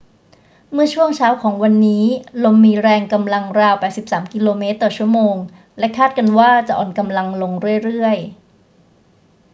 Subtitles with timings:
[0.73, 2.05] เมื่อช่วงเช้าของวันนี้
[2.43, 4.63] ลมมีแรงกำลังราว 83 กม./
[4.97, 5.17] ชม.
[5.79, 8.27] และคาดกันว่าจะอ่อนกำลังลงเรื่อย ๆ